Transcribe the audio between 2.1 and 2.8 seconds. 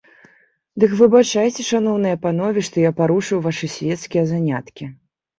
панове, што